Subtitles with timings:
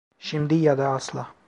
[0.19, 1.33] Şimdi ya da asla.